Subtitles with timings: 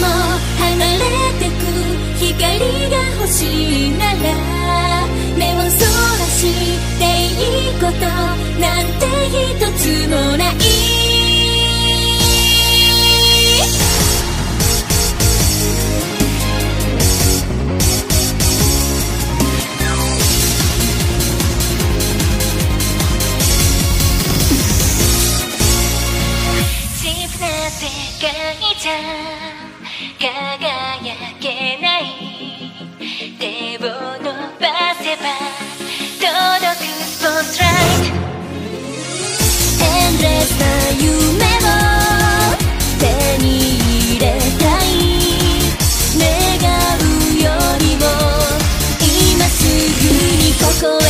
[0.00, 0.06] も
[0.58, 1.08] 離れ
[1.38, 1.62] てく
[2.18, 2.58] 光
[2.90, 4.16] が欲しいなら
[5.38, 6.40] 目をそらし
[6.98, 8.04] ていいこと
[8.60, 10.69] なんて一つもない
[30.18, 32.02] 輝けない
[33.38, 33.42] 手
[33.78, 33.80] を
[34.18, 34.26] 伸
[34.58, 34.64] ば
[34.98, 35.22] せば
[36.18, 36.28] 届
[36.76, 38.20] くスポットライト。
[39.82, 40.62] エンドレスな
[41.00, 41.08] 夢
[41.58, 41.68] を
[42.98, 43.02] 手
[43.42, 43.46] に
[43.78, 44.22] 入れ
[44.58, 44.92] たい。
[46.18, 46.22] 願
[46.98, 47.02] う
[47.40, 47.46] よ
[47.78, 48.02] りも
[49.00, 50.02] 今すぐ
[50.36, 51.06] にここへ。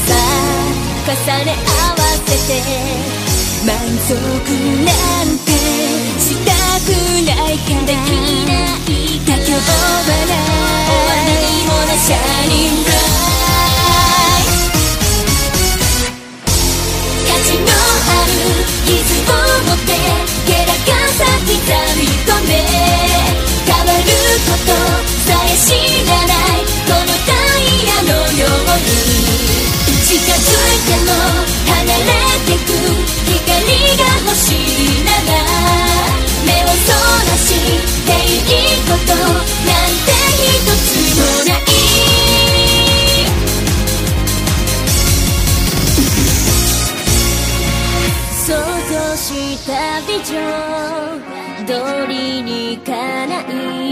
[0.07, 3.16] さあ重ね合わせて。
[3.65, 5.51] 満足なんて
[6.19, 6.51] した
[6.85, 6.89] く
[7.25, 8.11] ないからでき
[8.45, 8.85] ない
[9.25, 9.61] 妥協は
[10.07, 10.35] ない
[10.85, 14.45] 終わらないものシャイニングライ
[17.25, 18.31] 価値のある
[18.85, 18.91] 傷
[19.25, 19.89] を持って
[20.45, 21.51] ゲラがさ刻
[21.97, 22.51] み込め
[23.65, 24.09] 変わる
[24.45, 24.69] こと
[25.25, 25.67] さえ知
[26.07, 28.87] らないこのダイヤのように。
[30.07, 31.46] 近づいても
[49.57, 52.91] したビジョン通りにか
[53.25, 53.86] ない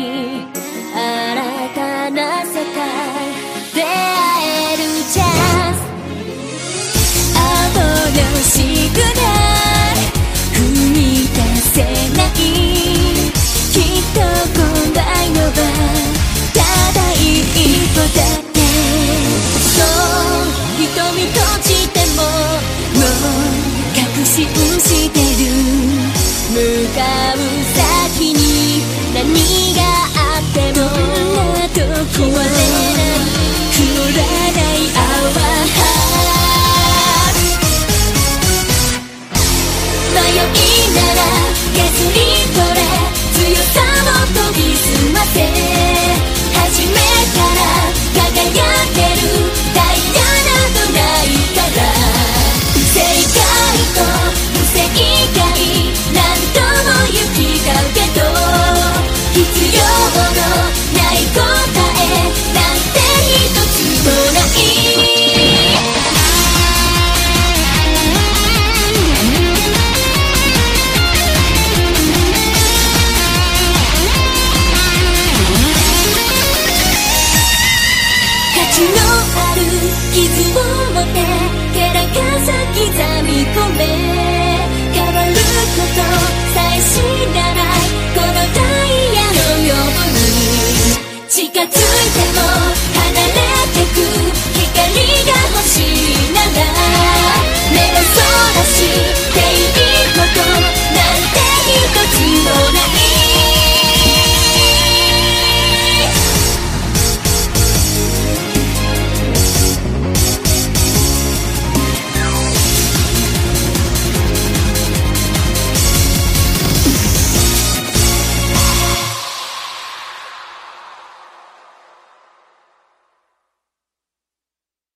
[26.95, 27.74] 向